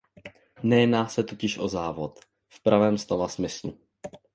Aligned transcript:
Nejedná 0.63 1.07
se 1.07 1.23
totiž 1.23 1.57
o 1.59 1.67
závod 1.67 2.19
v 2.49 2.63
pravém 2.63 2.97
slova 2.97 3.27
smyslu. 3.27 3.79